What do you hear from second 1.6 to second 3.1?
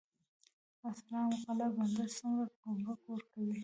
بندر څومره ګمرک